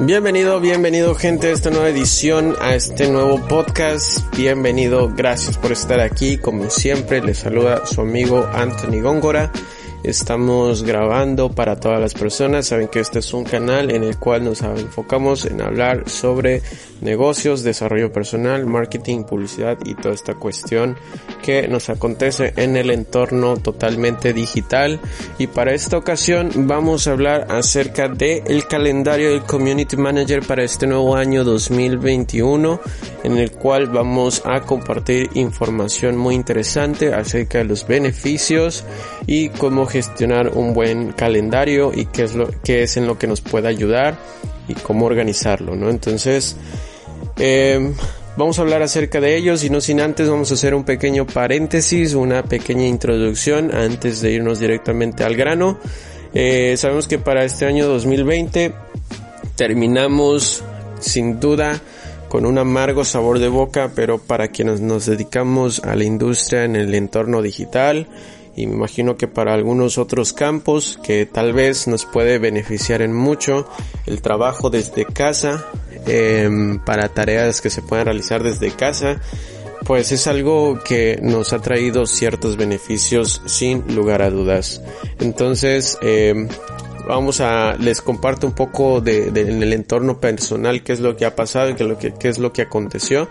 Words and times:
Bienvenido, 0.00 0.60
bienvenido 0.60 1.12
gente 1.16 1.48
a 1.48 1.50
esta 1.50 1.70
nueva 1.70 1.88
edición, 1.88 2.54
a 2.60 2.76
este 2.76 3.10
nuevo 3.10 3.44
podcast. 3.48 4.20
Bienvenido, 4.36 5.12
gracias 5.12 5.58
por 5.58 5.72
estar 5.72 5.98
aquí. 5.98 6.38
Como 6.38 6.70
siempre, 6.70 7.20
les 7.20 7.38
saluda 7.38 7.84
su 7.84 8.02
amigo 8.02 8.48
Anthony 8.54 9.00
Góngora. 9.02 9.50
Estamos 10.04 10.84
grabando 10.84 11.50
para 11.50 11.80
todas 11.80 12.00
las 12.00 12.14
personas. 12.14 12.66
Saben 12.66 12.86
que 12.88 13.00
este 13.00 13.18
es 13.18 13.34
un 13.34 13.44
canal 13.44 13.90
en 13.90 14.04
el 14.04 14.16
cual 14.16 14.44
nos 14.44 14.62
enfocamos 14.62 15.44
en 15.44 15.60
hablar 15.60 16.08
sobre 16.08 16.62
negocios, 17.00 17.64
desarrollo 17.64 18.12
personal, 18.12 18.64
marketing, 18.64 19.24
publicidad 19.24 19.76
y 19.84 19.94
toda 19.94 20.14
esta 20.14 20.34
cuestión 20.34 20.96
que 21.42 21.66
nos 21.66 21.90
acontece 21.90 22.52
en 22.56 22.76
el 22.76 22.90
entorno 22.90 23.56
totalmente 23.56 24.32
digital. 24.32 25.00
Y 25.36 25.48
para 25.48 25.74
esta 25.74 25.98
ocasión 25.98 26.50
vamos 26.68 27.08
a 27.08 27.12
hablar 27.12 27.48
acerca 27.50 28.08
del 28.08 28.42
el 28.46 28.66
calendario 28.68 29.30
del 29.30 29.42
Community 29.42 29.96
Manager 29.96 30.46
para 30.46 30.62
este 30.62 30.86
nuevo 30.86 31.16
año 31.16 31.42
2021 31.42 32.80
en 33.24 33.38
el 33.38 33.50
cual 33.52 33.86
vamos 33.86 34.42
a 34.44 34.60
compartir 34.60 35.30
información 35.34 36.16
muy 36.16 36.34
interesante 36.34 37.12
acerca 37.12 37.58
de 37.58 37.64
los 37.64 37.86
beneficios 37.86 38.84
y 39.26 39.48
cómo 39.50 39.87
gestionar 39.88 40.48
un 40.48 40.74
buen 40.74 41.12
calendario 41.12 41.92
y 41.94 42.06
qué 42.06 42.24
es 42.24 42.34
lo 42.34 42.48
que 42.62 42.82
es 42.82 42.96
en 42.96 43.06
lo 43.06 43.18
que 43.18 43.26
nos 43.26 43.40
puede 43.40 43.68
ayudar 43.68 44.16
y 44.68 44.74
cómo 44.74 45.06
organizarlo, 45.06 45.74
¿no? 45.74 45.88
Entonces, 45.90 46.56
eh, 47.38 47.92
vamos 48.36 48.58
a 48.58 48.62
hablar 48.62 48.82
acerca 48.82 49.20
de 49.20 49.36
ellos 49.36 49.64
y 49.64 49.70
no 49.70 49.80
sin 49.80 50.00
antes 50.00 50.28
vamos 50.28 50.50
a 50.50 50.54
hacer 50.54 50.74
un 50.74 50.84
pequeño 50.84 51.26
paréntesis, 51.26 52.14
una 52.14 52.42
pequeña 52.42 52.86
introducción 52.86 53.74
antes 53.74 54.20
de 54.20 54.32
irnos 54.32 54.60
directamente 54.60 55.24
al 55.24 55.34
grano. 55.34 55.78
Eh, 56.34 56.76
sabemos 56.76 57.08
que 57.08 57.18
para 57.18 57.44
este 57.44 57.66
año 57.66 57.86
2020 57.86 58.72
terminamos 59.56 60.62
sin 61.00 61.40
duda 61.40 61.80
con 62.28 62.44
un 62.44 62.58
amargo 62.58 63.04
sabor 63.04 63.38
de 63.38 63.48
boca, 63.48 63.90
pero 63.94 64.18
para 64.18 64.48
quienes 64.48 64.80
nos 64.80 65.06
dedicamos 65.06 65.80
a 65.80 65.96
la 65.96 66.04
industria 66.04 66.64
en 66.64 66.76
el 66.76 66.94
entorno 66.94 67.40
digital, 67.42 68.06
y 68.58 68.66
me 68.66 68.74
imagino 68.74 69.16
que 69.16 69.28
para 69.28 69.54
algunos 69.54 69.98
otros 69.98 70.32
campos 70.32 70.98
que 71.04 71.26
tal 71.26 71.52
vez 71.52 71.86
nos 71.86 72.06
puede 72.06 72.38
beneficiar 72.38 73.02
en 73.02 73.14
mucho 73.14 73.68
el 74.04 74.20
trabajo 74.20 74.68
desde 74.68 75.04
casa 75.04 75.64
eh, 76.08 76.50
para 76.84 77.08
tareas 77.08 77.60
que 77.60 77.70
se 77.70 77.82
puedan 77.82 78.06
realizar 78.06 78.42
desde 78.42 78.72
casa 78.72 79.20
pues 79.84 80.10
es 80.10 80.26
algo 80.26 80.80
que 80.82 81.20
nos 81.22 81.52
ha 81.52 81.60
traído 81.60 82.04
ciertos 82.04 82.56
beneficios 82.56 83.40
sin 83.46 83.94
lugar 83.94 84.22
a 84.22 84.28
dudas. 84.28 84.82
Entonces 85.20 85.96
eh, 86.02 86.48
vamos 87.06 87.40
a 87.40 87.76
les 87.78 88.02
comparto 88.02 88.48
un 88.48 88.54
poco 88.54 89.00
de, 89.00 89.30
de, 89.30 89.42
en 89.42 89.62
el 89.62 89.72
entorno 89.72 90.20
personal 90.20 90.82
qué 90.82 90.94
es 90.94 91.00
lo 91.00 91.16
que 91.16 91.24
ha 91.24 91.36
pasado 91.36 91.70
y 91.70 91.74
qué, 91.74 91.84
lo 91.84 91.96
que, 91.96 92.12
qué 92.12 92.28
es 92.28 92.38
lo 92.38 92.52
que 92.52 92.62
aconteció 92.62 93.28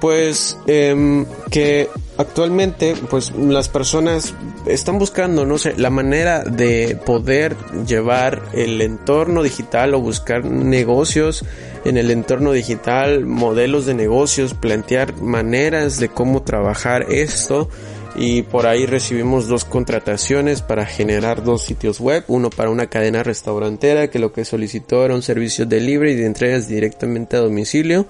pues 0.00 0.58
eh, 0.66 1.24
que 1.50 1.88
actualmente 2.16 2.94
pues 3.08 3.32
las 3.32 3.68
personas 3.68 4.34
están 4.66 4.98
buscando 4.98 5.46
no 5.46 5.56
sé 5.56 5.74
la 5.76 5.90
manera 5.90 6.42
de 6.42 6.98
poder 7.06 7.56
llevar 7.86 8.42
el 8.52 8.80
entorno 8.80 9.42
digital 9.42 9.94
o 9.94 10.00
buscar 10.00 10.44
negocios 10.44 11.44
en 11.84 11.96
el 11.96 12.10
entorno 12.10 12.52
digital 12.52 13.24
modelos 13.24 13.86
de 13.86 13.94
negocios 13.94 14.54
plantear 14.54 15.16
maneras 15.20 15.98
de 15.98 16.08
cómo 16.08 16.42
trabajar 16.42 17.06
esto. 17.10 17.68
Y 18.16 18.42
por 18.42 18.66
ahí 18.66 18.84
recibimos 18.84 19.46
dos 19.46 19.64
contrataciones 19.64 20.60
para 20.60 20.86
generar 20.86 21.44
dos 21.44 21.62
sitios 21.62 22.00
web, 22.00 22.24
uno 22.26 22.50
para 22.50 22.70
una 22.70 22.88
cadena 22.88 23.22
restaurantera 23.22 24.10
que 24.10 24.18
lo 24.18 24.32
que 24.32 24.44
solicitó 24.44 25.04
era 25.04 25.14
un 25.14 25.22
servicio 25.22 25.66
de 25.66 25.80
libre 25.80 26.12
y 26.12 26.16
de 26.16 26.26
entregas 26.26 26.66
directamente 26.66 27.36
a 27.36 27.40
domicilio 27.40 28.08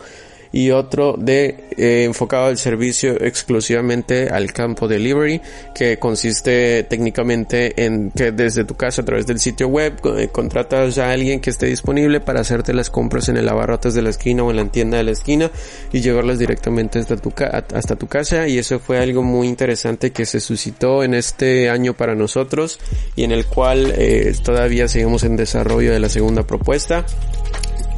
y 0.53 0.70
otro 0.70 1.14
de 1.19 1.69
eh, 1.76 2.04
enfocado 2.04 2.47
al 2.47 2.59
servicio 2.59 3.12
exclusivamente 3.22 4.28
al 4.28 4.53
campo 4.53 4.88
delivery 4.88 5.41
que 5.75 5.98
consiste 5.98 6.84
técnicamente 6.84 7.84
en 7.84 8.10
que 8.10 8.32
desde 8.32 8.64
tu 8.64 8.75
casa 8.75 9.03
a 9.03 9.04
través 9.04 9.26
del 9.26 9.38
sitio 9.38 9.69
web 9.69 9.94
eh, 10.16 10.28
contratas 10.28 10.98
a 10.98 11.10
alguien 11.10 11.41
que 11.41 11.50
esté 11.50 11.66
disponible 11.66 12.20
para 12.20 12.41
hacerte 12.41 12.72
las 12.72 12.91
compras 12.91 13.28
en 13.28 13.36
el 13.36 13.48
abarrotes 13.48 13.94
de 13.94 14.03
la 14.03 14.10
esquina 14.10 14.42
o 14.42 14.50
en 14.50 14.56
la 14.56 14.64
tienda 14.66 14.98
de 14.98 15.04
la 15.04 15.10
esquina 15.10 15.50
y 15.92 16.00
llevarlas 16.00 16.38
directamente 16.38 16.98
hasta 16.98 17.16
tu, 17.16 17.32
hasta 17.75 17.97
tu 17.97 18.06
casa. 18.06 18.48
Y 18.48 18.59
eso 18.59 18.78
fue 18.78 18.98
algo 18.98 19.22
muy 19.22 19.48
interesante 19.48 20.10
que 20.10 20.26
se 20.26 20.41
suscitó 20.41 21.03
en 21.03 21.15
este 21.15 21.69
año 21.69 21.94
para 21.94 22.15
nosotros 22.15 22.78
y 23.16 23.25
en 23.25 23.32
el 23.32 23.47
cual 23.47 23.92
eh, 23.97 24.34
todavía 24.42 24.88
seguimos 24.88 25.25
en 25.25 25.36
desarrollo 25.36 25.92
de 25.92 26.00
la 26.00 26.09
segunda 26.09 26.42
propuesta 26.44 27.04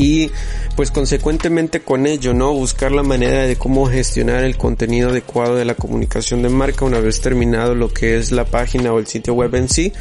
y 0.00 0.30
pues 0.76 0.90
consecuentemente 0.90 1.80
con 1.80 2.06
ello, 2.06 2.32
¿no? 2.32 2.54
Buscar 2.54 2.90
la 2.90 3.02
manera 3.02 3.42
de 3.42 3.56
cómo 3.56 3.86
gestionar 3.86 4.44
el 4.44 4.56
contenido 4.56 5.10
adecuado 5.10 5.56
de 5.56 5.66
la 5.66 5.74
comunicación 5.74 6.40
de 6.40 6.48
marca 6.48 6.86
una 6.86 7.00
vez 7.00 7.20
terminado 7.20 7.74
lo 7.74 7.92
que 7.92 8.16
es 8.16 8.32
la 8.32 8.46
página 8.46 8.94
o 8.94 8.98
el 8.98 9.06
sitio 9.06 9.34
web 9.34 9.54
en 9.56 9.68
sí, 9.68 9.92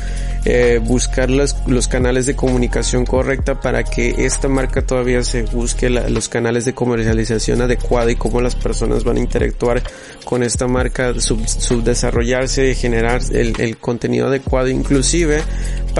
eh, 0.46 0.80
buscar 0.82 1.30
los, 1.30 1.54
canales 1.90 2.26
de 2.28 2.36
comunicación 2.36 3.06
correcta 3.06 3.60
para 3.60 3.84
que 3.84 4.16
esta 4.26 4.48
marca 4.48 4.82
todavía 4.82 5.22
se 5.24 5.42
busque 5.44 5.90
los 5.90 6.30
canales 6.30 6.64
de 6.64 6.74
comercialización 6.74 7.62
adecuada 7.62 8.12
y 8.12 8.16
cómo 8.16 8.40
las 8.40 8.56
personas 8.56 9.04
van 9.04 9.18
a 9.18 9.20
interactuar 9.20 9.84
con 10.24 10.44
esta 10.44 10.68
marca, 10.68 11.20
sub, 11.20 11.46
subdesarrollarse 11.46 12.74
generar 12.76 13.22
el, 13.34 13.60
el 13.60 13.78
contenido 13.78 14.28
adecuado 14.28 14.70
inclusive 14.70 15.42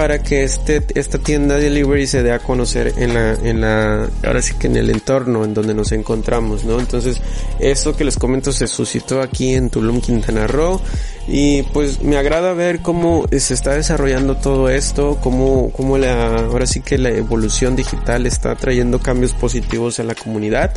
para 0.00 0.22
que 0.22 0.44
este, 0.44 0.82
esta 0.94 1.18
tienda 1.18 1.56
de 1.56 1.64
delivery 1.64 2.06
se 2.06 2.22
dé 2.22 2.32
a 2.32 2.38
conocer 2.38 2.94
en 2.96 3.12
la, 3.12 3.34
en 3.34 3.60
la, 3.60 4.08
ahora 4.24 4.40
sí 4.40 4.54
que 4.58 4.66
en 4.66 4.76
el 4.76 4.88
entorno 4.88 5.44
en 5.44 5.52
donde 5.52 5.74
nos 5.74 5.92
encontramos, 5.92 6.64
¿no? 6.64 6.80
Entonces, 6.80 7.20
esto 7.58 7.94
que 7.94 8.04
les 8.04 8.16
comento 8.16 8.50
se 8.50 8.66
suscitó 8.66 9.20
aquí 9.20 9.52
en 9.52 9.68
Tulum, 9.68 10.00
Quintana 10.00 10.46
Roo 10.46 10.80
y 11.28 11.64
pues 11.64 12.00
me 12.00 12.16
agrada 12.16 12.54
ver 12.54 12.80
cómo 12.80 13.26
se 13.30 13.52
está 13.52 13.74
desarrollando 13.74 14.38
todo 14.38 14.70
esto, 14.70 15.18
cómo, 15.20 15.70
cómo 15.70 15.98
la, 15.98 16.46
ahora 16.46 16.66
sí 16.66 16.80
que 16.80 16.96
la 16.96 17.10
evolución 17.10 17.76
digital 17.76 18.24
está 18.24 18.56
trayendo 18.56 19.00
cambios 19.00 19.34
positivos 19.34 20.00
a 20.00 20.04
la 20.04 20.14
comunidad. 20.14 20.72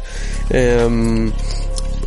Um, 0.51 1.31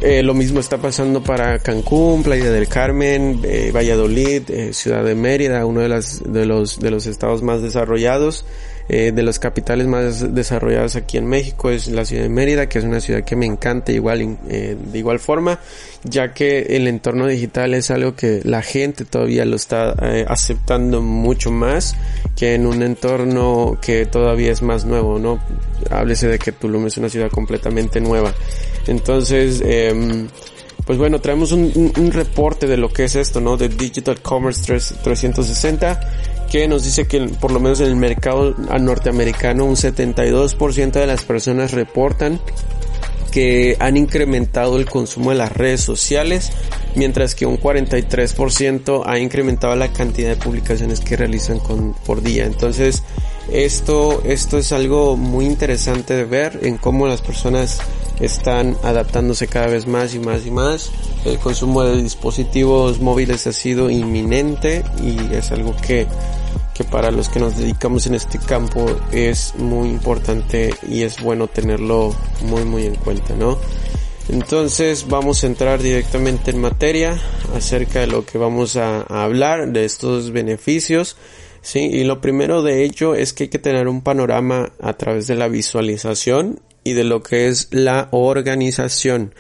eh, 0.01 0.23
lo 0.23 0.35
mismo 0.35 0.61
está 0.61 0.79
pasando 0.79 1.23
para 1.23 1.59
Cancún, 1.59 2.23
Playa 2.23 2.51
del 2.51 2.69
Carmen, 2.69 3.41
eh, 3.43 3.71
Valladolid, 3.75 4.51
eh, 4.51 4.73
Ciudad 4.73 5.05
de 5.05 5.15
Mérida, 5.15 5.65
uno 5.67 5.81
de, 5.81 5.89
las, 5.89 6.23
de, 6.25 6.47
los, 6.47 6.79
de 6.79 6.91
los 6.91 7.07
estados 7.07 7.43
más 7.43 7.63
desarrollados. 7.63 8.45
Eh, 8.89 9.11
de 9.13 9.23
las 9.25 9.41
capitales 9.41 9.89
más 9.89 10.33
desarrolladas 10.33 10.95
aquí 10.95 11.17
en 11.17 11.27
México 11.27 11.71
es 11.71 11.89
la 11.89 12.05
ciudad 12.05 12.23
de 12.23 12.29
Mérida, 12.29 12.69
que 12.69 12.79
es 12.79 12.85
una 12.85 13.01
ciudad 13.01 13.25
que 13.25 13.35
me 13.35 13.45
encanta 13.45 13.91
igual, 13.91 14.39
eh, 14.49 14.77
de 14.81 14.99
igual 14.99 15.19
forma, 15.19 15.59
ya 16.05 16.33
que 16.33 16.77
el 16.77 16.87
entorno 16.87 17.27
digital 17.27 17.75
es 17.75 17.91
algo 17.91 18.15
que 18.15 18.43
la 18.45 18.63
gente 18.63 19.05
todavía 19.05 19.45
lo 19.45 19.57
está 19.57 19.95
eh, 20.03 20.25
aceptando 20.29 21.03
mucho 21.03 21.51
más 21.51 21.97
que 22.37 22.55
en 22.55 22.65
un 22.65 22.83
entorno 22.83 23.77
que 23.83 24.07
todavía 24.07 24.53
es 24.53 24.63
más 24.63 24.85
nuevo, 24.85 25.19
¿no? 25.19 25.41
Háblese 25.91 26.29
de 26.29 26.39
que 26.39 26.53
Tulum 26.53 26.87
es 26.87 26.97
una 26.97 27.09
ciudad 27.09 27.31
completamente 27.31 28.01
nueva. 28.01 28.33
Entonces, 28.87 29.63
eh, 29.65 30.29
pues 30.87 30.97
bueno, 30.99 31.21
traemos 31.21 31.51
un, 31.51 31.73
un, 31.75 31.93
un, 31.99 32.13
reporte 32.13 32.69
de 32.69 32.77
lo 32.77 32.93
que 32.93 33.05
es 33.05 33.17
esto, 33.17 33.41
¿no? 33.41 33.57
De 33.57 33.69
Digital 33.69 34.21
Commerce 34.23 34.63
3, 34.65 34.95
360, 35.03 36.01
que 36.51 36.69
nos 36.69 36.85
dice 36.85 37.07
que 37.07 37.21
por 37.41 37.51
lo 37.53 37.61
menos 37.61 37.81
en 37.81 37.89
el 37.89 37.97
mercado 37.97 38.55
norteamericano 38.81 39.65
un 39.65 39.77
72% 39.77 40.93
de 40.93 41.07
las 41.07 41.25
personas 41.25 41.73
reportan 41.73 42.41
que 43.37 43.77
han 43.81 43.99
incrementado 43.99 44.79
el 44.79 44.87
consumo 44.87 45.29
de 45.29 45.37
las 45.37 45.53
redes 45.53 45.83
sociales, 45.83 46.53
mientras 46.95 47.35
que 47.35 47.45
un 47.45 47.59
43% 47.59 49.03
ha 49.05 49.19
incrementado 49.19 49.77
la 49.77 49.93
cantidad 49.93 50.31
de 50.31 50.37
publicaciones 50.37 51.01
que 51.01 51.17
realizan 51.17 51.59
con, 51.59 51.93
por 51.93 52.23
día. 52.23 52.47
Entonces, 52.47 53.03
esto, 53.53 54.23
esto 54.25 54.57
es 54.57 54.73
algo 54.73 55.19
muy 55.19 55.45
interesante 55.45 56.15
de 56.15 56.25
ver 56.25 56.61
en 56.63 56.79
cómo 56.79 57.07
las 57.07 57.21
personas 57.21 57.81
están 58.21 58.77
adaptándose 58.83 59.47
cada 59.47 59.67
vez 59.67 59.87
más 59.87 60.15
y 60.15 60.19
más 60.19 60.47
y 60.47 60.51
más. 60.51 60.91
El 61.25 61.39
consumo 61.39 61.83
de 61.83 62.03
dispositivos 62.03 63.01
móviles 63.01 63.47
ha 63.47 63.53
sido 63.53 63.91
inminente 63.91 64.83
y 65.03 65.35
es 65.35 65.53
algo 65.53 65.77
que, 65.77 66.07
que 66.77 66.85
para 66.85 67.11
los 67.11 67.29
que 67.29 67.41
nos 67.41 67.57
dedicamos 67.57 68.07
en 68.07 68.15
este 68.15 68.39
campo 68.39 68.87
es 69.11 69.55
muy 69.57 69.89
importante 69.89 70.75
y 70.87 71.03
es 71.03 71.23
bueno 71.23 71.47
tenerlo 71.47 72.15
muy 72.43 72.65
muy 72.65 72.85
en 72.85 72.97
cuenta, 72.97 73.35
¿no? 73.35 73.59
Entonces 74.29 75.07
vamos 75.09 75.43
a 75.43 75.47
entrar 75.47 75.81
directamente 75.81 76.51
en 76.51 76.61
materia 76.61 77.19
acerca 77.55 78.01
de 78.01 78.09
lo 78.09 78.27
que 78.27 78.39
vamos 78.39 78.77
a, 78.77 79.03
a 79.09 79.25
hablar, 79.25 79.73
de 79.73 79.85
estos 79.85 80.33
beneficios. 80.33 81.17
Sí, 81.63 81.81
y 81.81 82.05
lo 82.05 82.21
primero 82.21 82.63
de 82.63 82.85
ello 82.85 83.15
es 83.15 83.33
que 83.33 83.45
hay 83.45 83.49
que 83.49 83.59
tener 83.59 83.89
un 83.89 84.03
panorama 84.03 84.73
a 84.81 84.93
través 84.95 85.27
de 85.27 85.37
la 85.37 85.49
visualización 85.49 86.61
y 86.85 86.93
de 86.93 87.05
lo 87.05 87.23
que 87.23 87.49
es 87.49 87.69
la 87.71 88.09
organización. 88.11 89.33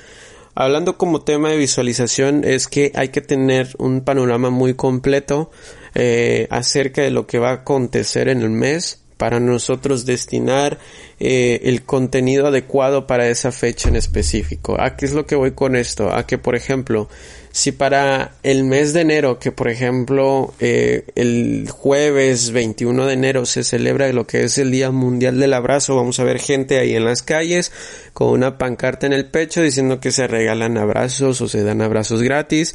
Hablando 0.54 0.96
como 0.96 1.20
tema 1.20 1.50
de 1.50 1.58
visualización 1.58 2.42
es 2.42 2.66
que 2.66 2.90
hay 2.94 3.10
que 3.10 3.20
tener 3.20 3.74
un 3.76 4.00
panorama 4.00 4.48
muy 4.48 4.72
completo 4.72 5.50
eh, 5.98 6.46
acerca 6.50 7.00
de 7.00 7.10
lo 7.10 7.26
que 7.26 7.38
va 7.38 7.48
a 7.48 7.54
acontecer 7.54 8.28
en 8.28 8.42
el 8.42 8.50
mes 8.50 9.00
para 9.16 9.40
nosotros 9.40 10.04
destinar 10.04 10.78
eh, 11.18 11.60
el 11.64 11.84
contenido 11.84 12.48
adecuado 12.48 13.06
para 13.06 13.28
esa 13.28 13.50
fecha 13.50 13.88
en 13.88 13.96
específico. 13.96 14.76
¿A 14.78 14.94
qué 14.96 15.06
es 15.06 15.14
lo 15.14 15.24
que 15.24 15.36
voy 15.36 15.52
con 15.52 15.74
esto? 15.74 16.12
A 16.12 16.26
que, 16.26 16.36
por 16.36 16.54
ejemplo, 16.54 17.08
si 17.56 17.72
para 17.72 18.32
el 18.42 18.64
mes 18.64 18.92
de 18.92 19.00
enero, 19.00 19.38
que 19.38 19.50
por 19.50 19.70
ejemplo 19.70 20.52
eh, 20.60 21.04
el 21.14 21.66
jueves 21.70 22.50
21 22.50 23.06
de 23.06 23.14
enero 23.14 23.46
se 23.46 23.64
celebra 23.64 24.12
lo 24.12 24.26
que 24.26 24.44
es 24.44 24.58
el 24.58 24.70
Día 24.70 24.90
Mundial 24.90 25.40
del 25.40 25.54
Abrazo, 25.54 25.96
vamos 25.96 26.20
a 26.20 26.24
ver 26.24 26.38
gente 26.38 26.78
ahí 26.78 26.94
en 26.94 27.06
las 27.06 27.22
calles 27.22 27.72
con 28.12 28.28
una 28.28 28.58
pancarta 28.58 29.06
en 29.06 29.14
el 29.14 29.24
pecho 29.24 29.62
diciendo 29.62 30.00
que 30.00 30.12
se 30.12 30.26
regalan 30.26 30.76
abrazos 30.76 31.40
o 31.40 31.48
se 31.48 31.62
dan 31.62 31.80
abrazos 31.80 32.22
gratis, 32.22 32.74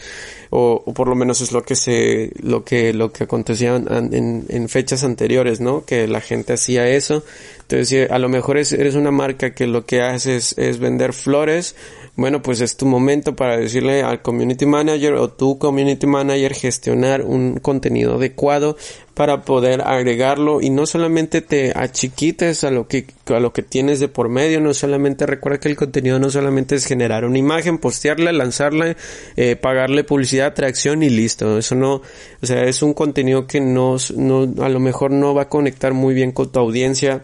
o, 0.49 0.83
por 0.95 1.07
lo 1.07 1.13
menos 1.13 1.41
es 1.41 1.51
lo 1.51 1.61
que 1.61 1.75
se, 1.75 2.31
lo 2.41 2.63
que, 2.63 2.91
lo 2.91 3.11
que 3.11 3.25
acontecía 3.25 3.75
en, 3.75 4.45
en 4.49 4.67
fechas 4.67 5.03
anteriores, 5.03 5.61
¿no? 5.61 5.85
Que 5.85 6.07
la 6.07 6.21
gente 6.21 6.53
hacía 6.53 6.89
eso. 6.89 7.23
Entonces, 7.61 8.11
a 8.11 8.19
lo 8.19 8.29
mejor 8.29 8.57
eres 8.57 8.95
una 8.95 9.11
marca 9.11 9.53
que 9.53 9.65
lo 9.65 9.85
que 9.85 10.01
haces 10.01 10.57
es 10.57 10.77
vender 10.77 11.13
flores, 11.13 11.75
bueno, 12.15 12.41
pues 12.41 12.59
es 12.61 12.75
tu 12.75 12.85
momento 12.85 13.35
para 13.35 13.57
decirle 13.57 14.03
al 14.03 14.21
community 14.21 14.65
manager 14.65 15.13
o 15.13 15.29
tu 15.29 15.57
community 15.57 16.05
manager 16.07 16.53
gestionar 16.53 17.21
un 17.21 17.59
contenido 17.59 18.15
adecuado 18.15 18.75
para 19.13 19.41
poder 19.41 19.81
agregarlo 19.81 20.61
y 20.61 20.69
no 20.69 20.85
solamente 20.85 21.41
te 21.41 21.71
achiquites 21.75 22.63
a 22.63 22.71
lo 22.71 22.87
que 22.87 23.05
a 23.27 23.39
lo 23.39 23.53
que 23.53 23.63
tienes 23.63 23.99
de 24.01 24.09
por 24.09 24.27
medio, 24.27 24.59
no 24.59 24.73
solamente 24.73 25.25
recuerda 25.25 25.59
que 25.59 25.69
el 25.69 25.77
contenido 25.77 26.19
no 26.19 26.29
solamente 26.29 26.75
es 26.75 26.85
generar 26.85 27.23
una 27.23 27.37
imagen, 27.37 27.77
postearla, 27.77 28.33
lanzarla, 28.33 28.97
eh, 29.37 29.55
pagarle 29.55 30.03
publicidad, 30.03 30.47
atracción 30.47 31.03
y 31.03 31.09
listo. 31.09 31.57
Eso 31.57 31.75
no, 31.75 32.01
o 32.41 32.45
sea, 32.45 32.63
es 32.63 32.81
un 32.83 32.93
contenido 32.93 33.47
que 33.47 33.61
no, 33.61 33.95
no, 34.17 34.63
a 34.63 34.69
lo 34.69 34.79
mejor 34.81 35.11
no 35.11 35.33
va 35.33 35.43
a 35.43 35.49
conectar 35.49 35.93
muy 35.93 36.13
bien 36.13 36.33
con 36.33 36.51
tu 36.51 36.59
audiencia 36.59 37.21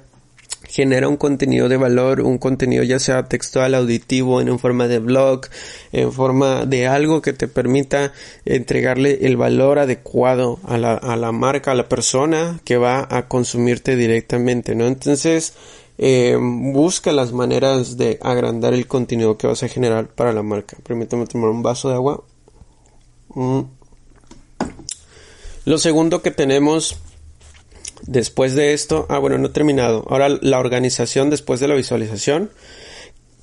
genera 0.77 1.07
un 1.07 1.17
contenido 1.17 1.69
de 1.69 1.75
valor, 1.75 2.21
un 2.21 2.37
contenido 2.37 2.83
ya 2.83 2.99
sea 2.99 3.27
textual, 3.27 3.73
auditivo, 3.73 4.41
en 4.41 4.59
forma 4.59 4.87
de 4.87 4.99
blog, 4.99 5.47
en 5.91 6.13
forma 6.13 6.67
de 6.67 6.85
algo 6.85 7.19
que 7.19 7.33
te 7.33 7.47
permita 7.47 8.13
entregarle 8.45 9.25
el 9.25 9.37
valor 9.37 9.79
adecuado 9.79 10.59
a 10.63 10.77
la, 10.77 10.93
a 10.93 11.15
la 11.15 11.31
marca, 11.31 11.71
a 11.71 11.73
la 11.75 11.89
persona 11.89 12.59
que 12.63 12.77
va 12.77 13.07
a 13.09 13.27
consumirte 13.27 13.95
directamente, 13.95 14.75
¿no? 14.75 14.85
Entonces, 14.85 15.55
eh, 15.97 16.37
busca 16.39 17.11
las 17.11 17.33
maneras 17.33 17.97
de 17.97 18.19
agrandar 18.21 18.75
el 18.75 18.85
contenido 18.85 19.35
que 19.35 19.47
vas 19.47 19.63
a 19.63 19.67
generar 19.69 20.09
para 20.09 20.31
la 20.31 20.43
marca. 20.43 20.77
Permítame 20.83 21.25
tomar 21.25 21.49
un 21.49 21.63
vaso 21.63 21.89
de 21.89 21.95
agua. 21.95 22.23
Mm. 23.29 23.61
Lo 25.65 25.79
segundo 25.79 26.21
que 26.21 26.29
tenemos 26.29 26.99
Después 28.03 28.55
de 28.55 28.73
esto, 28.73 29.05
ah 29.09 29.17
bueno, 29.17 29.37
no 29.37 29.47
he 29.47 29.51
terminado. 29.51 30.05
Ahora 30.09 30.29
la 30.29 30.59
organización 30.59 31.29
después 31.29 31.59
de 31.59 31.67
la 31.67 31.75
visualización, 31.75 32.51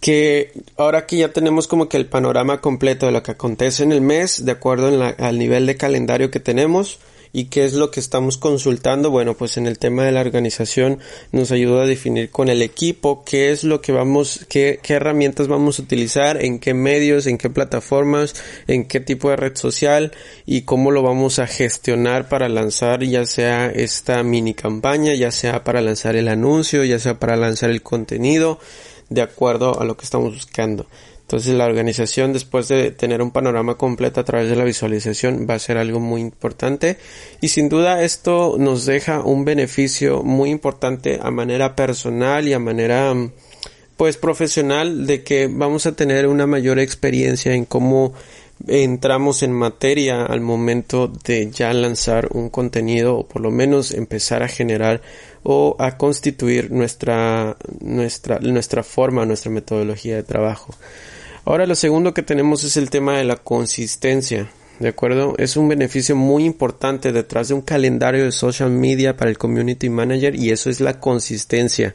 que 0.01 0.53
ahora 0.77 1.07
que 1.07 1.17
ya 1.17 1.33
tenemos 1.33 1.67
como 1.67 1.89
que 1.89 1.97
el 1.97 2.07
panorama 2.07 2.61
completo 2.61 3.07
de 3.07 3.13
lo 3.13 3.23
que 3.23 3.33
acontece 3.33 3.83
en 3.83 3.93
el 3.93 4.01
mes, 4.01 4.45
de 4.45 4.53
acuerdo 4.53 5.15
al 5.19 5.39
nivel 5.39 5.67
de 5.67 5.77
calendario 5.77 6.31
que 6.31 6.41
tenemos, 6.41 6.99
¿Y 7.37 7.47
qué 7.47 7.65
es 7.65 7.73
lo 7.73 7.91
que 7.91 7.99
estamos 7.99 8.39
consultando? 8.39 9.11
Bueno, 9.11 9.35
pues 9.35 9.57
en 9.57 9.67
el 9.67 9.77
tema 9.77 10.05
de 10.05 10.13
la 10.13 10.21
organización 10.21 11.01
nos 11.33 11.51
ayuda 11.51 11.83
a 11.83 11.87
definir 11.87 12.31
con 12.31 12.49
el 12.49 12.63
equipo 12.63 13.25
qué 13.25 13.51
es 13.51 13.65
lo 13.65 13.81
que 13.81 13.91
vamos, 13.91 14.47
qué, 14.49 14.79
qué 14.81 14.95
herramientas 14.95 15.49
vamos 15.49 15.81
a 15.81 15.83
utilizar, 15.83 16.45
en 16.45 16.61
qué 16.61 16.75
medios, 16.75 17.27
en 17.27 17.37
qué 17.37 17.51
plataformas, 17.51 18.37
en 18.69 18.85
qué 18.85 19.01
tipo 19.01 19.31
de 19.31 19.37
red 19.37 19.57
social 19.57 20.13
y 20.47 20.63
cómo 20.63 20.93
lo 20.93 21.03
vamos 21.03 21.41
a 21.41 21.49
gestionar 21.49 22.29
para 22.29 22.49
lanzar 22.49 23.03
ya 23.03 23.27
sea 23.27 23.67
esta 23.67 24.23
mini 24.23 24.55
campaña, 24.55 25.13
ya 25.15 25.33
sea 25.33 25.65
para 25.65 25.81
lanzar 25.81 26.15
el 26.15 26.29
anuncio, 26.29 26.85
ya 26.85 27.01
sea 27.01 27.19
para 27.19 27.35
lanzar 27.35 27.71
el 27.71 27.83
contenido 27.83 28.61
de 29.09 29.23
acuerdo 29.23 29.81
a 29.81 29.85
lo 29.85 29.97
que 29.97 30.05
estamos 30.05 30.33
buscando. 30.35 30.87
Entonces 31.25 31.55
la 31.55 31.65
organización 31.65 32.35
después 32.35 32.69
de 32.69 32.91
tener 32.91 33.23
un 33.23 33.31
panorama 33.31 33.77
completo 33.77 34.21
a 34.21 34.25
través 34.25 34.51
de 34.51 34.57
la 34.57 34.65
visualización 34.65 35.47
va 35.49 35.55
a 35.55 35.59
ser 35.59 35.79
algo 35.79 35.99
muy 35.99 36.21
importante. 36.21 36.99
Y 37.41 37.49
sin 37.49 37.71
duda 37.71 38.03
esto 38.03 38.57
nos 38.59 38.85
deja 38.85 39.21
un 39.21 39.47
beneficio 39.47 40.23
muy 40.23 40.51
importante 40.51 41.19
a 41.23 41.31
manera 41.31 41.75
personal 41.75 42.47
y 42.47 42.53
a 42.53 42.59
manera 42.59 43.15
pues 43.97 44.19
profesional 44.19 45.07
de 45.07 45.23
que 45.23 45.49
vamos 45.51 45.87
a 45.87 45.93
tener 45.93 46.27
una 46.27 46.47
mayor 46.47 46.79
experiencia 46.79 47.55
en 47.55 47.65
cómo 47.65 48.13
entramos 48.67 49.43
en 49.43 49.53
materia 49.53 50.25
al 50.25 50.41
momento 50.41 51.09
de 51.09 51.51
ya 51.51 51.73
lanzar 51.73 52.29
un 52.33 52.51
contenido 52.51 53.17
o 53.19 53.27
por 53.27 53.43
lo 53.43 53.51
menos 53.51 53.93
empezar 53.93 54.43
a 54.43 54.49
generar 54.49 55.01
o 55.45 55.77
a 55.79 55.97
constituir 55.97 56.73
nuestra 56.73 57.57
nuestra 57.81 58.41
nuestra 58.41 58.83
forma, 58.83 59.25
nuestra 59.25 59.53
metodología 59.53 60.17
de 60.17 60.25
trabajo. 60.25 60.75
Ahora 61.45 61.67
lo 61.67 61.75
segundo 61.75 62.15
que 62.15 62.23
tenemos 62.23 62.65
es 62.65 62.77
el 62.77 62.91
tema 62.91 63.19
de 63.19 63.25
la 63.25 63.37
consistencia. 63.37 64.51
¿De 64.81 64.89
acuerdo? 64.89 65.35
Es 65.39 65.57
un 65.57 65.69
beneficio 65.69 66.17
muy 66.17 66.45
importante 66.45 67.13
detrás 67.13 67.49
de 67.49 67.55
un 67.55 67.61
calendario 67.61 68.25
de 68.25 68.33
social 68.33 68.71
media 68.71 69.17
para 69.17 69.31
el 69.31 69.39
community 69.39 69.89
manager 69.89 70.35
y 70.35 70.51
eso 70.51 70.69
es 70.69 70.81
la 70.81 70.99
consistencia. 70.99 71.95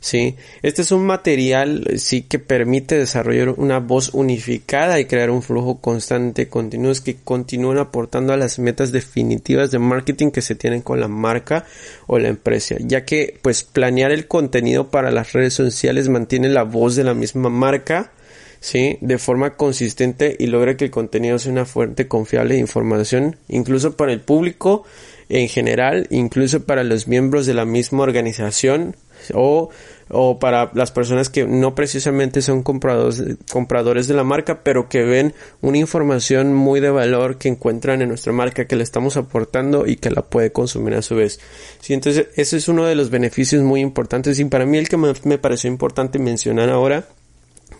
¿Sí? 0.00 0.36
Este 0.62 0.82
es 0.82 0.92
un 0.92 1.04
material, 1.04 1.86
sí, 1.98 2.22
que 2.22 2.38
permite 2.38 2.96
desarrollar 2.96 3.50
una 3.50 3.78
voz 3.78 4.12
unificada 4.14 4.98
y 4.98 5.04
crear 5.04 5.30
un 5.30 5.42
flujo 5.42 5.80
constante, 5.80 6.48
continuo, 6.48 6.92
que 7.04 7.16
continúan 7.22 7.78
aportando 7.78 8.32
a 8.32 8.36
las 8.36 8.58
metas 8.58 8.90
definitivas 8.90 9.70
de 9.70 9.78
marketing 9.78 10.30
que 10.30 10.42
se 10.42 10.54
tienen 10.54 10.80
con 10.80 10.98
la 10.98 11.08
marca 11.08 11.66
o 12.06 12.18
la 12.18 12.28
empresa, 12.28 12.76
ya 12.80 13.04
que, 13.04 13.38
pues, 13.42 13.62
planear 13.62 14.10
el 14.10 14.26
contenido 14.26 14.90
para 14.90 15.10
las 15.10 15.32
redes 15.32 15.54
sociales 15.54 16.08
mantiene 16.08 16.48
la 16.48 16.64
voz 16.64 16.96
de 16.96 17.04
la 17.04 17.14
misma 17.14 17.50
marca, 17.50 18.12
¿sí? 18.60 18.98
de 19.00 19.18
forma 19.18 19.56
consistente 19.56 20.36
y 20.38 20.46
logra 20.46 20.76
que 20.76 20.86
el 20.86 20.90
contenido 20.90 21.38
sea 21.38 21.52
una 21.52 21.64
fuente 21.64 22.08
confiable 22.08 22.54
de 22.54 22.60
información, 22.60 23.36
incluso 23.48 23.96
para 23.96 24.12
el 24.12 24.20
público 24.20 24.84
en 25.30 25.48
general, 25.48 26.06
incluso 26.10 26.64
para 26.64 26.84
los 26.84 27.08
miembros 27.08 27.46
de 27.46 27.54
la 27.54 27.64
misma 27.64 28.02
organización 28.02 28.96
o, 29.32 29.70
o 30.08 30.38
para 30.40 30.70
las 30.74 30.90
personas 30.90 31.28
que 31.28 31.46
no 31.46 31.74
precisamente 31.74 32.42
son 32.42 32.62
compradores, 32.62 33.36
compradores 33.50 34.08
de 34.08 34.14
la 34.14 34.24
marca, 34.24 34.64
pero 34.64 34.88
que 34.88 35.02
ven 35.02 35.32
una 35.60 35.78
información 35.78 36.52
muy 36.52 36.80
de 36.80 36.90
valor 36.90 37.38
que 37.38 37.48
encuentran 37.48 38.02
en 38.02 38.08
nuestra 38.08 38.32
marca, 38.32 38.66
que 38.66 38.76
le 38.76 38.82
estamos 38.82 39.16
aportando 39.16 39.86
y 39.86 39.96
que 39.96 40.10
la 40.10 40.22
puede 40.22 40.50
consumir 40.50 40.94
a 40.94 41.02
su 41.02 41.14
vez. 41.14 41.38
Sí, 41.80 41.94
entonces 41.94 42.26
ese 42.34 42.56
es 42.56 42.68
uno 42.68 42.84
de 42.84 42.96
los 42.96 43.10
beneficios 43.10 43.62
muy 43.62 43.80
importantes 43.80 44.38
y 44.40 44.44
para 44.46 44.66
mí 44.66 44.78
el 44.78 44.88
que 44.88 44.96
me 44.96 45.38
pareció 45.38 45.70
importante 45.70 46.18
mencionar 46.18 46.70
ahora 46.70 47.06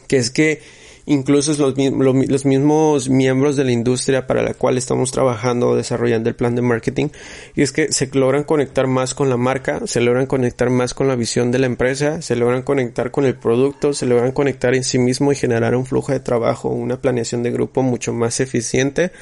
que 0.06 0.16
es 0.16 0.30
que 0.30 0.60
incluso 1.06 1.52
los, 1.52 1.74
los, 1.76 2.44
mismos 2.44 3.08
miembros 3.08 3.56
de 3.56 3.64
la 3.64 3.72
industria 3.72 4.26
para 4.26 4.42
la 4.42 4.54
cual 4.54 4.78
estamos 4.78 5.10
trabajando 5.10 5.76
desarrollando 5.76 6.28
el 6.28 6.36
plan 6.36 6.54
de 6.54 6.62
marketing 6.62 7.08
y 7.54 7.62
es 7.62 7.72
que 7.72 7.92
se 7.92 8.08
logran 8.12 8.44
conectar 8.44 8.86
más 8.86 9.14
con 9.14 9.30
la 9.30 9.36
marca, 9.36 9.80
se 9.86 10.00
logran 10.00 10.26
conectar 10.26 10.70
más 10.70 10.94
con 10.94 11.08
la 11.08 11.16
visión 11.16 11.50
de 11.50 11.58
la 11.58 11.66
empresa, 11.66 12.22
se 12.22 12.36
logran 12.36 12.62
conectar 12.62 13.10
con 13.10 13.24
el 13.24 13.34
producto, 13.34 13.92
se 13.92 14.06
logran 14.06 14.32
conectar 14.32 14.74
en 14.74 14.84
sí 14.84 14.98
mismo 14.98 15.32
y 15.32 15.36
generar 15.36 15.74
un 15.74 15.86
flujo 15.86 16.12
de 16.12 16.20
trabajo, 16.20 16.68
una 16.68 17.00
planeación 17.00 17.42
de 17.42 17.50
grupo 17.50 17.82
mucho 17.82 18.12
más 18.12 18.40
eficiente 18.40 19.12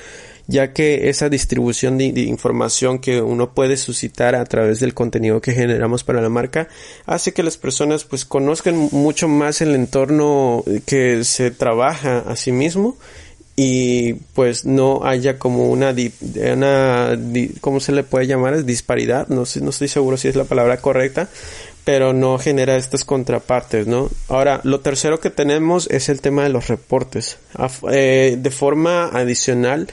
ya 0.48 0.72
que 0.72 1.10
esa 1.10 1.28
distribución 1.28 1.98
de, 1.98 2.06
información 2.06 2.98
que 2.98 3.20
uno 3.20 3.52
puede 3.52 3.76
suscitar 3.76 4.34
a 4.34 4.44
través 4.46 4.80
del 4.80 4.94
contenido 4.94 5.42
que 5.42 5.52
generamos 5.52 6.04
para 6.04 6.22
la 6.22 6.30
marca 6.30 6.68
hace 7.04 7.34
que 7.34 7.42
las 7.42 7.58
personas 7.58 8.04
pues 8.04 8.24
conozcan 8.24 8.88
mucho 8.90 9.28
más 9.28 9.60
el 9.60 9.74
entorno 9.74 10.64
que 10.86 11.22
se 11.22 11.50
trabaja 11.50 12.20
a 12.20 12.34
sí 12.34 12.50
mismo 12.50 12.96
y 13.60 14.14
pues 14.34 14.64
no 14.64 15.04
haya 15.04 15.38
como 15.38 15.68
una, 15.68 15.92
una 16.52 17.18
¿cómo 17.60 17.80
se 17.80 17.92
le 17.92 18.04
puede 18.04 18.28
llamar? 18.28 18.64
disparidad, 18.64 19.26
no 19.28 19.46
sé, 19.46 19.60
no 19.60 19.70
estoy 19.70 19.88
seguro 19.88 20.16
si 20.16 20.28
es 20.28 20.36
la 20.36 20.44
palabra 20.44 20.76
correcta, 20.76 21.28
pero 21.88 22.12
no 22.12 22.36
genera 22.36 22.76
estas 22.76 23.06
contrapartes, 23.06 23.86
¿no? 23.86 24.10
Ahora, 24.28 24.60
lo 24.62 24.80
tercero 24.80 25.20
que 25.20 25.30
tenemos 25.30 25.88
es 25.90 26.10
el 26.10 26.20
tema 26.20 26.42
de 26.42 26.50
los 26.50 26.68
reportes. 26.68 27.38
Eh, 27.90 28.36
de 28.38 28.50
forma 28.50 29.06
adicional, 29.06 29.88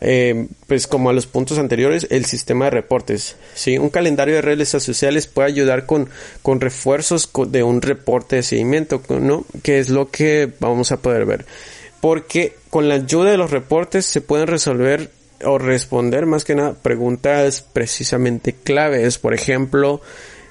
eh, 0.00 0.46
pues 0.68 0.86
como 0.86 1.10
a 1.10 1.12
los 1.12 1.26
puntos 1.26 1.58
anteriores, 1.58 2.06
el 2.10 2.24
sistema 2.24 2.66
de 2.66 2.70
reportes. 2.70 3.34
¿sí? 3.54 3.78
Un 3.78 3.88
calendario 3.88 4.36
de 4.36 4.42
redes 4.42 4.68
sociales 4.68 5.26
puede 5.26 5.48
ayudar 5.48 5.86
con, 5.86 6.08
con 6.42 6.60
refuerzos 6.60 7.28
de 7.48 7.64
un 7.64 7.82
reporte 7.82 8.36
de 8.36 8.42
seguimiento, 8.44 9.02
¿no? 9.08 9.44
Que 9.64 9.80
es 9.80 9.88
lo 9.88 10.08
que 10.08 10.52
vamos 10.60 10.92
a 10.92 10.98
poder 10.98 11.26
ver. 11.26 11.46
Porque 12.00 12.54
con 12.70 12.88
la 12.88 12.94
ayuda 12.94 13.32
de 13.32 13.38
los 13.38 13.50
reportes 13.50 14.06
se 14.06 14.20
pueden 14.20 14.46
resolver 14.46 15.10
o 15.44 15.58
responder 15.58 16.26
más 16.26 16.44
que 16.44 16.54
nada 16.54 16.74
preguntas 16.74 17.64
precisamente 17.72 18.52
claves. 18.52 19.18
Por 19.18 19.34
ejemplo, 19.34 20.00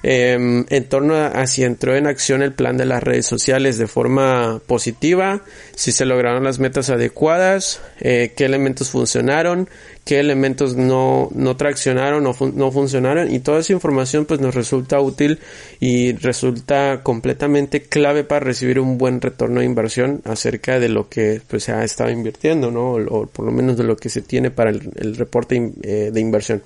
Em, 0.02 0.64
en 0.70 0.84
torno 0.84 1.14
a, 1.14 1.46
si 1.46 1.62
entró 1.62 1.94
en 1.94 2.06
acción 2.06 2.40
el 2.40 2.54
plan 2.54 2.78
de 2.78 2.86
las 2.86 3.02
redes 3.02 3.26
sociales 3.26 3.76
de 3.76 3.86
forma 3.86 4.60
positiva, 4.66 5.42
si 5.74 5.92
se 5.92 6.06
lograron 6.06 6.42
las 6.42 6.58
metas 6.58 6.88
adecuadas, 6.88 7.82
eh, 8.00 8.32
qué 8.34 8.46
elementos 8.46 8.88
funcionaron, 8.88 9.68
qué 10.06 10.18
elementos 10.18 10.74
no, 10.74 11.28
no 11.34 11.56
traccionaron 11.56 12.26
o 12.26 12.34
no 12.54 12.72
funcionaron 12.72 13.30
y 13.30 13.40
toda 13.40 13.60
esa 13.60 13.74
información 13.74 14.24
pues 14.24 14.40
nos 14.40 14.54
resulta 14.54 14.98
útil 15.00 15.38
y 15.80 16.12
resulta 16.14 17.02
completamente 17.02 17.82
clave 17.82 18.24
para 18.24 18.40
recibir 18.40 18.80
un 18.80 18.96
buen 18.96 19.20
retorno 19.20 19.60
de 19.60 19.66
inversión 19.66 20.22
acerca 20.24 20.80
de 20.80 20.88
lo 20.88 21.10
que 21.10 21.42
pues 21.46 21.64
se 21.64 21.72
ha 21.72 21.84
estado 21.84 22.10
invirtiendo, 22.10 22.70
¿no? 22.70 22.92
O, 22.94 23.26
por 23.26 23.44
lo 23.44 23.52
menos 23.52 23.76
de 23.76 23.84
lo 23.84 23.96
que 23.96 24.08
se 24.08 24.22
tiene 24.22 24.50
para 24.50 24.70
el, 24.70 25.16
reporte 25.16 25.72
eh, 25.82 26.10
de 26.10 26.20
inversión. 26.20 26.62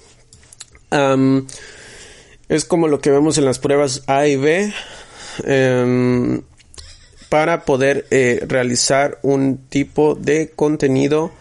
Es 2.55 2.65
como 2.65 2.87
lo 2.87 3.01
que 3.01 3.11
vemos 3.11 3.37
en 3.37 3.47
las 3.47 3.59
pruebas 3.59 4.05
A 4.07 4.29
y 4.29 4.37
B. 4.37 4.73
Em, 5.43 6.43
para 7.29 7.65
poder 7.65 8.07
eh, 8.13 8.45
realizar 8.47 9.19
un 9.23 9.59
tipo 9.69 10.15
de 10.15 10.53
contenido 10.55 11.33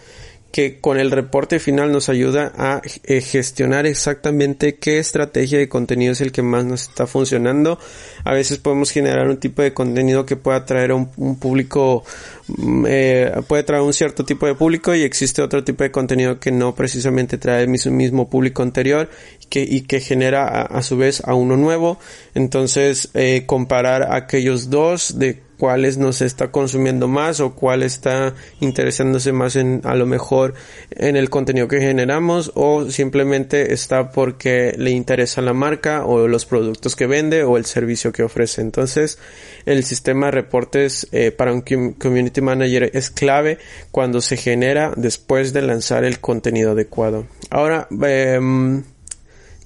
que 0.54 0.80
con 0.80 1.00
el 1.00 1.10
reporte 1.10 1.60
final 1.60 1.92
nos 1.92 2.10
ayuda 2.10 2.54
a 2.56 2.80
eh, 3.06 3.22
gestionar 3.22 3.88
exactamente 3.88 4.76
qué 4.76 5.00
estrategia 5.00 5.58
de 5.58 5.68
contenido 5.68 6.12
es 6.12 6.22
el 6.22 6.32
que 6.32 6.44
más 6.44 6.64
nos 6.64 6.84
está 6.84 7.08
funcionando. 7.08 7.80
A 8.24 8.34
veces 8.34 8.60
podemos 8.60 8.92
generar 8.92 9.28
un 9.30 9.38
tipo 9.38 9.64
de 9.64 9.74
contenido 9.74 10.28
que 10.28 10.36
pueda 10.36 10.58
atraer 10.58 10.92
a 10.92 10.96
un, 10.96 11.40
público, 11.40 12.04
mm, 12.46 12.86
eh, 12.88 13.32
puede 13.48 13.64
traer 13.64 13.82
un 13.82 13.94
cierto 13.94 14.26
tipo 14.26 14.46
de 14.46 14.54
público 14.54 14.94
y 14.94 15.02
existe 15.02 15.42
otro 15.42 15.64
tipo 15.64 15.84
de 15.84 15.90
contenido 15.90 16.40
que 16.40 16.52
no 16.52 16.76
precisamente 16.76 17.40
trae 17.40 17.64
el 17.64 17.70
mismo, 17.70 18.30
público 18.30 18.62
anterior 18.62 19.10
y 19.56 19.82
que 19.82 20.00
genera 20.02 20.62
a, 20.62 20.82
su 20.84 20.98
vez 20.98 21.24
a 21.26 21.34
uno 21.34 21.58
nuevo. 21.58 21.98
Entonces, 22.36 23.10
eh, 23.16 23.46
comparar 23.48 24.14
aquellos 24.14 24.70
dos 24.70 25.18
de 25.18 25.42
cuáles 25.58 25.98
nos 25.98 26.22
está 26.22 26.52
consumiendo 26.52 27.08
más 27.08 27.40
o 27.40 27.56
cuál 27.56 27.84
está 27.84 28.34
interesándose 28.60 29.32
más 29.32 29.56
en 29.56 29.82
a 29.84 29.96
lo 29.96 30.06
mejor 30.06 30.54
en 30.92 31.16
el 31.16 31.30
contenido 31.30 31.68
que 31.68 31.80
generamos 31.80 32.52
o 32.56 32.90
simplemente 32.90 33.74
está 33.74 34.12
porque 34.12 34.74
le 34.78 34.92
interesa 34.92 35.42
la 35.42 35.54
marca 35.54 36.06
o 36.06 36.28
los 36.28 36.46
productos 36.46 36.96
que 36.96 37.08
vende 37.08 37.44
o 37.44 37.58
el 37.58 37.66
servicio 37.66 38.12
que 38.12 38.24
ofrece. 38.24 38.62
Entonces 38.62 39.18
el 39.66 39.84
sistema 39.84 40.28
de 40.28 40.32
reportes 40.32 41.08
eh, 41.12 41.32
para 41.32 41.54
un 41.54 41.62
community 41.62 42.42
manager 42.42 42.92
es 42.94 43.10
clave 43.10 43.58
cuando 43.92 44.22
se 44.22 44.38
genera 44.38 44.94
después 44.96 45.54
de 45.54 45.62
lanzar 45.62 46.04
el 46.04 46.20
contenido 46.20 46.72
adecuado. 46.72 47.26
Ahora, 47.50 47.88
eh, 48.06 48.40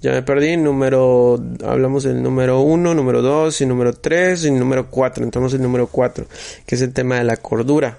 ya 0.01 0.11
me 0.11 0.21
perdí, 0.21 0.57
número, 0.57 1.41
hablamos 1.65 2.03
del 2.03 2.21
número 2.21 2.61
1, 2.61 2.93
número 2.93 3.21
2 3.21 3.61
y 3.61 3.65
número 3.65 3.93
3 3.93 4.45
y 4.45 4.51
número 4.51 4.89
4. 4.89 5.23
Entramos 5.23 5.53
el 5.53 5.61
número 5.61 5.87
4, 5.87 6.25
que 6.65 6.75
es 6.75 6.81
el 6.81 6.93
tema 6.93 7.17
de 7.17 7.23
la 7.23 7.37
cordura. 7.37 7.97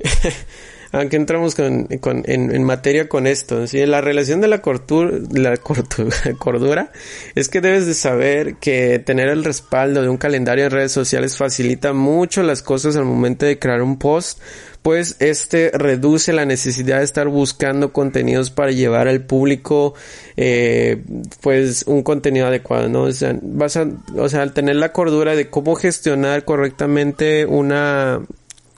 Aunque 0.92 1.14
entramos 1.14 1.54
con, 1.54 1.86
en, 1.88 2.64
materia 2.64 3.08
con 3.08 3.28
esto, 3.28 3.64
¿sí? 3.68 3.86
la 3.86 4.00
relación 4.00 4.40
de 4.40 4.48
la, 4.48 4.60
cordura, 4.60 5.18
la 5.30 5.56
cordura 6.38 6.90
es 7.36 7.48
que 7.48 7.60
debes 7.60 7.86
de 7.86 7.94
saber 7.94 8.56
que 8.56 8.98
tener 8.98 9.28
el 9.28 9.44
respaldo 9.44 10.02
de 10.02 10.08
un 10.08 10.16
calendario 10.16 10.64
en 10.64 10.72
redes 10.72 10.90
sociales 10.90 11.36
facilita 11.36 11.92
mucho 11.92 12.42
las 12.42 12.62
cosas 12.62 12.96
al 12.96 13.04
momento 13.04 13.46
de 13.46 13.60
crear 13.60 13.82
un 13.82 14.00
post 14.00 14.40
pues 14.82 15.16
este 15.18 15.70
reduce 15.74 16.32
la 16.32 16.46
necesidad 16.46 16.98
de 16.98 17.04
estar 17.04 17.28
buscando 17.28 17.92
contenidos 17.92 18.50
para 18.50 18.70
llevar 18.70 19.08
al 19.08 19.22
público 19.22 19.94
eh, 20.36 21.02
pues 21.42 21.84
un 21.86 22.02
contenido 22.02 22.46
adecuado, 22.46 22.88
¿no? 22.88 23.02
O 23.02 23.12
sea, 23.12 23.38
vas 23.42 23.76
a, 23.76 23.86
o 24.16 24.28
sea, 24.28 24.42
al 24.42 24.54
tener 24.54 24.76
la 24.76 24.92
cordura 24.92 25.36
de 25.36 25.50
cómo 25.50 25.74
gestionar 25.74 26.44
correctamente 26.44 27.44
una, 27.44 28.20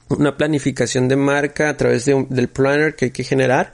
una 0.09 0.37
planificación 0.37 1.07
de 1.09 1.17
marca 1.17 1.69
a 1.69 1.77
través 1.77 2.05
de 2.05 2.27
del 2.29 2.49
planner 2.49 2.97
que 2.97 3.07
hay 3.07 3.11
que 3.13 3.25
generar, 3.25 3.73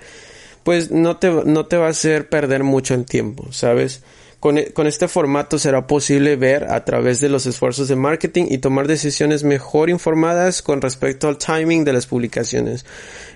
pues 0.65 0.91
no 0.91 1.17
te, 1.17 1.31
no 1.31 1.65
te 1.65 1.79
va 1.79 1.87
a 1.87 1.91
hacer 1.91 2.29
perder 2.29 2.63
mucho 2.63 2.93
el 2.93 3.07
tiempo, 3.07 3.51
¿sabes? 3.53 4.03
E, 4.41 4.73
con, 4.73 4.87
este 4.87 5.09
formato 5.09 5.59
será 5.59 5.89
posible 5.89 6.37
ver 6.37 6.71
a 6.71 6.85
través 6.85 7.21
de 7.21 7.29
los 7.29 7.47
esfuerzos 7.47 7.89
de 7.89 7.97
marketing 7.97 8.47
y 8.49 8.59
tomar 8.59 8.87
decisiones 8.87 9.43
mejor 9.43 9.91
informadas 9.91 10.63
con 10.63 10.81
respecto 10.81 11.27
al 11.27 11.39
timing 11.39 11.85
de 11.85 11.93
las 11.93 12.07
publicaciones. 12.07 12.87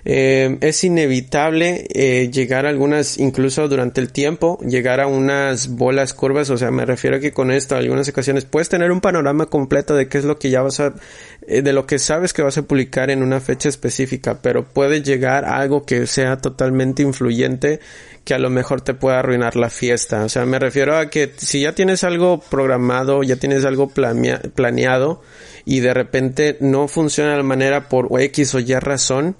Eh, 0.04 0.58
es 0.60 0.82
inevitable 0.82 1.86
eh, 1.94 2.28
llegar 2.32 2.66
a 2.66 2.70
algunas, 2.70 3.18
incluso 3.18 3.68
durante 3.68 4.00
el 4.00 4.10
tiempo, 4.10 4.58
llegar 4.66 5.00
a 5.00 5.06
unas 5.06 5.68
bolas 5.68 6.12
curvas, 6.12 6.50
o 6.50 6.58
sea, 6.58 6.72
me 6.72 6.84
refiero 6.84 7.16
a 7.16 7.20
que 7.20 7.32
con 7.32 7.52
esto, 7.52 7.76
algunas 7.76 8.08
ocasiones 8.08 8.44
puedes 8.44 8.68
tener 8.68 8.90
un 8.90 9.00
panorama 9.00 9.46
completo 9.46 9.94
de 9.94 10.08
qué 10.08 10.18
es 10.18 10.24
lo 10.24 10.40
que 10.40 10.50
ya 10.50 10.62
vas 10.62 10.80
a, 10.80 10.94
eh, 11.46 11.62
de 11.62 11.72
lo 11.72 11.86
que 11.86 12.00
sabes 12.00 12.32
que 12.32 12.42
vas 12.42 12.58
a 12.58 12.62
publicar 12.62 13.10
en 13.10 13.22
una 13.22 13.40
fecha 13.40 13.68
específica, 13.68 14.40
pero 14.42 14.64
puede 14.64 15.02
llegar 15.02 15.44
a 15.44 15.58
algo 15.58 15.84
que 15.84 16.08
sea 16.08 16.36
totalmente 16.38 17.02
influyente 17.02 17.78
que 18.24 18.34
a 18.34 18.38
lo 18.38 18.50
mejor 18.50 18.80
te 18.80 18.94
pueda 18.94 19.20
arruinar 19.20 19.54
la 19.56 19.70
fiesta. 19.70 20.24
O 20.24 20.28
sea, 20.28 20.46
me 20.46 20.58
refiero 20.58 20.96
a 20.96 21.10
que 21.10 21.32
si 21.36 21.62
ya 21.62 21.74
tienes 21.74 22.04
algo 22.04 22.40
programado, 22.40 23.22
ya 23.22 23.36
tienes 23.36 23.64
algo 23.64 23.88
planeado 23.88 25.22
y 25.64 25.80
de 25.80 25.94
repente 25.94 26.56
no 26.60 26.88
funciona 26.88 27.32
de 27.32 27.36
la 27.38 27.42
manera 27.42 27.88
por 27.88 28.08
X 28.20 28.54
o 28.54 28.60
Y 28.60 28.74
razón, 28.74 29.36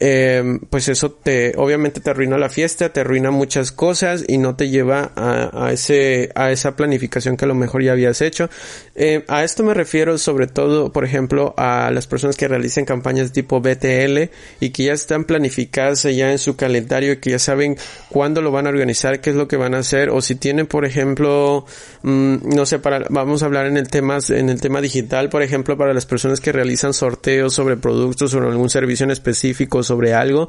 eh, 0.00 0.58
pues 0.70 0.88
eso 0.88 1.10
te, 1.10 1.54
obviamente 1.56 2.00
te 2.00 2.10
arruina 2.10 2.38
la 2.38 2.48
fiesta, 2.48 2.92
te 2.92 3.00
arruina 3.00 3.30
muchas 3.30 3.72
cosas 3.72 4.24
y 4.26 4.38
no 4.38 4.56
te 4.56 4.68
lleva 4.68 5.12
a, 5.16 5.66
a 5.66 5.72
ese, 5.72 6.30
a 6.34 6.50
esa 6.50 6.76
planificación 6.76 7.36
que 7.36 7.44
a 7.44 7.48
lo 7.48 7.54
mejor 7.54 7.82
ya 7.82 7.92
habías 7.92 8.20
hecho. 8.20 8.48
Eh, 8.94 9.24
a 9.28 9.42
esto 9.44 9.62
me 9.62 9.74
refiero 9.74 10.18
sobre 10.18 10.46
todo, 10.46 10.92
por 10.92 11.04
ejemplo, 11.04 11.54
a 11.56 11.90
las 11.90 12.06
personas 12.06 12.36
que 12.36 12.48
realicen 12.48 12.84
campañas 12.84 13.32
tipo 13.32 13.60
BTL 13.60 14.30
y 14.60 14.70
que 14.70 14.84
ya 14.84 14.92
están 14.92 15.24
planificadas 15.24 16.02
ya 16.02 16.30
en 16.30 16.38
su 16.38 16.56
calendario 16.56 17.12
y 17.12 17.16
que 17.16 17.30
ya 17.30 17.38
saben 17.38 17.76
cuándo 18.10 18.42
lo 18.42 18.50
van 18.50 18.66
a 18.66 18.70
organizar, 18.70 19.20
qué 19.20 19.30
es 19.30 19.36
lo 19.36 19.48
que 19.48 19.56
van 19.56 19.74
a 19.74 19.78
hacer, 19.78 20.10
o 20.10 20.20
si 20.20 20.34
tienen, 20.34 20.66
por 20.66 20.84
ejemplo, 20.84 21.64
mmm, 22.02 22.36
no 22.54 22.66
sé, 22.66 22.78
para, 22.78 23.06
vamos 23.08 23.42
a 23.42 23.46
hablar 23.46 23.66
en 23.66 23.76
el 23.76 23.88
tema, 23.88 24.18
en 24.28 24.48
el 24.48 24.60
tema 24.60 24.80
digital, 24.80 25.28
por 25.28 25.42
ejemplo, 25.42 25.76
para 25.76 25.94
las 25.94 26.06
personas 26.06 26.40
que 26.40 26.52
realizan 26.52 26.92
sorteos 26.92 27.54
sobre 27.54 27.76
productos 27.76 28.34
o 28.34 28.38
algún 28.38 28.70
servicio 28.70 29.04
en 29.04 29.10
específico, 29.10 29.82
sobre 29.92 30.14
algo, 30.14 30.48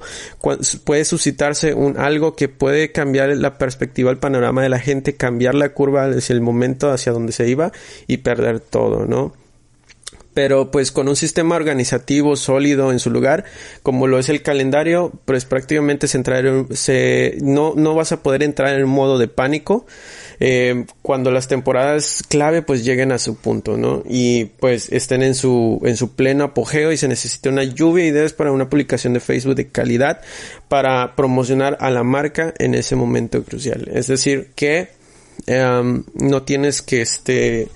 puede 0.86 1.04
suscitarse 1.04 1.74
un 1.74 1.98
algo 1.98 2.34
que 2.36 2.48
puede 2.48 2.94
cambiar 2.94 3.36
la 3.36 3.58
perspectiva, 3.58 4.10
el 4.10 4.18
panorama 4.18 4.62
de 4.62 4.70
la 4.70 4.80
gente, 4.80 5.18
cambiar 5.18 5.54
la 5.54 5.74
curva 5.74 6.06
hacia 6.06 6.34
el 6.34 6.42
momento 6.42 6.92
hacia 6.92 7.12
donde 7.12 7.34
se 7.34 7.50
iba 7.50 7.74
y 8.08 8.18
perder 8.18 8.62
todo, 8.62 9.06
¿no? 9.06 9.34
pero 10.34 10.72
pues 10.72 10.92
con 10.92 11.08
un 11.08 11.16
sistema 11.16 11.56
organizativo 11.56 12.36
sólido 12.36 12.92
en 12.92 13.00
su 13.00 13.12
lugar, 13.12 13.46
como 13.84 14.08
lo 14.08 14.18
es 14.18 14.30
el 14.30 14.42
calendario, 14.42 15.12
pues 15.26 15.46
prácticamente 15.46 16.08
se, 16.08 16.24
se 16.72 17.38
no, 17.42 17.74
no 17.76 17.94
vas 17.94 18.12
a 18.12 18.24
poder 18.24 18.42
entrar 18.42 18.74
en 18.74 18.84
un 18.84 18.90
modo 18.90 19.20
de 19.20 19.28
pánico, 19.28 19.86
eh, 20.46 20.86
cuando 21.02 21.32
las 21.32 21.48
temporadas 21.48 22.22
clave 22.28 22.62
pues 22.64 22.84
lleguen 22.84 23.14
a 23.14 23.18
su 23.18 23.38
punto, 23.38 23.78
¿no? 23.78 24.04
Y 24.06 24.44
pues 24.60 24.92
estén 24.92 25.24
en 25.24 25.36
su, 25.36 25.80
en 25.86 25.96
su 25.96 26.16
pleno 26.16 26.44
apogeo 26.44 26.92
y 26.92 26.98
se 26.98 27.08
necesita 27.08 27.50
una 27.50 27.64
lluvia 27.64 28.04
de 28.04 28.10
ideas 28.10 28.34
para 28.34 28.52
una 28.52 28.70
publicación 28.70 29.14
de 29.14 29.22
Facebook 29.22 29.56
de 29.56 29.70
calidad 29.70 30.20
para 30.68 31.16
promocionar 31.16 31.78
a 31.80 31.90
la 31.92 32.04
marca 32.04 32.54
en 32.60 32.76
ese 32.76 32.98
momento 32.98 33.42
crucial. 33.46 33.88
Es 33.94 34.08
decir, 34.08 34.50
que 34.54 34.90
em, 35.48 36.04
no 36.16 36.44
tienes 36.44 36.82
que 36.82 37.02
este, 37.02 37.70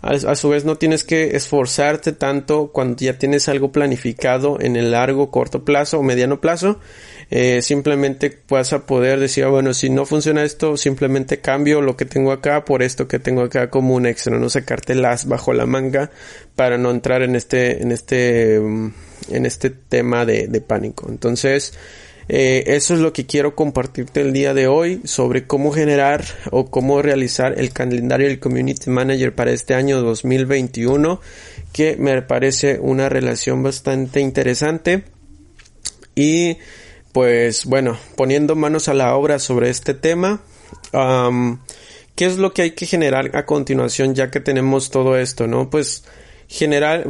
a, 0.00 0.34
su 0.36 0.48
vez 0.48 0.64
no 0.64 0.76
tienes 0.76 1.04
que 1.04 1.36
esforzarte 1.36 2.12
tanto 2.12 2.68
cuando 2.68 2.96
ya 2.96 3.18
tienes 3.18 3.46
algo 3.50 3.72
planificado 3.72 4.58
en 4.58 4.76
el 4.76 4.92
largo, 4.92 5.30
corto 5.30 5.66
plazo 5.66 5.98
o 5.98 6.02
mediano 6.02 6.40
plazo 6.40 6.80
eh, 7.30 7.60
simplemente 7.62 8.38
vas 8.48 8.72
a 8.72 8.86
poder 8.86 9.18
decir, 9.18 9.44
ah, 9.44 9.48
bueno, 9.48 9.74
si 9.74 9.90
no 9.90 10.06
funciona 10.06 10.44
esto, 10.44 10.76
simplemente 10.76 11.40
cambio 11.40 11.80
lo 11.82 11.96
que 11.96 12.04
tengo 12.04 12.32
acá 12.32 12.64
por 12.64 12.82
esto 12.82 13.08
que 13.08 13.18
tengo 13.18 13.42
acá 13.42 13.68
como 13.70 13.94
un 13.94 14.06
extra, 14.06 14.38
no 14.38 14.48
sacarte 14.48 14.94
las 14.94 15.26
bajo 15.26 15.52
la 15.52 15.66
manga 15.66 16.10
para 16.54 16.78
no 16.78 16.90
entrar 16.90 17.22
en 17.22 17.34
este, 17.34 17.82
en 17.82 17.92
este, 17.92 18.60
mm, 18.60 18.92
en 19.30 19.46
este 19.46 19.70
tema 19.70 20.24
de, 20.24 20.46
de 20.46 20.60
pánico. 20.60 21.06
Entonces, 21.08 21.72
Eh, 22.28 22.74
eso 22.74 22.94
es 22.94 23.00
lo 23.00 23.12
que 23.12 23.24
quiero 23.24 23.54
compartirte 23.54 24.20
el 24.20 24.32
día 24.32 24.52
de 24.52 24.66
hoy 24.66 25.00
sobre 25.04 25.46
cómo 25.46 25.70
generar 25.70 26.24
o 26.50 26.70
cómo 26.70 27.00
realizar 27.00 27.54
el 27.56 27.72
calendario 27.72 28.26
del 28.26 28.40
Community 28.40 28.90
Manager 28.90 29.32
para 29.32 29.52
este 29.52 29.74
año 29.74 30.02
2021, 30.02 31.20
que 31.72 31.96
me 31.96 32.20
parece 32.22 32.80
una 32.80 33.08
relación 33.08 33.62
bastante 33.62 34.20
interesante. 34.20 35.04
Y 36.16 36.56
pues 37.16 37.64
bueno, 37.64 37.96
poniendo 38.14 38.56
manos 38.56 38.88
a 38.88 38.92
la 38.92 39.16
obra 39.16 39.38
sobre 39.38 39.70
este 39.70 39.94
tema, 39.94 40.42
¿qué 42.14 42.26
es 42.26 42.36
lo 42.36 42.52
que 42.52 42.60
hay 42.60 42.70
que 42.72 42.84
generar 42.84 43.34
a 43.34 43.46
continuación 43.46 44.14
ya 44.14 44.30
que 44.30 44.38
tenemos 44.38 44.90
todo 44.90 45.16
esto, 45.16 45.46
no? 45.46 45.70
Pues 45.70 46.04
general, 46.46 47.04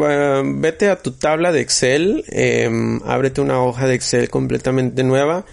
vete 0.61 0.91
a 0.91 1.03
tu 1.03 1.11
tabla 1.11 1.51
de 1.51 1.61
Excel, 1.61 2.25
eh, 2.29 2.71
ábrete 3.05 3.41
una 3.41 3.61
hoja 3.61 3.89
de 3.89 3.97
Excel 3.97 4.31
completamente 4.31 5.03
nueva 5.03 5.45